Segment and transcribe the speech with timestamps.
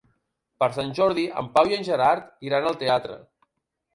[0.63, 3.19] Per Sant Jordi en Pau i en Gerard iran al teatre.